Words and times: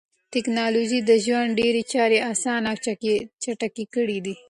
ټکنالوژي 0.33 0.99
د 1.03 1.11
ژوند 1.25 1.49
ډېری 1.59 1.83
چارې 1.93 2.19
اسانه 2.31 2.67
او 2.71 2.75
چټکې 3.41 3.85
کړې 3.93 4.17
دي. 4.25 4.35